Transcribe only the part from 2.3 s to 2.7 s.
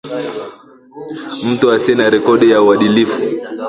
ya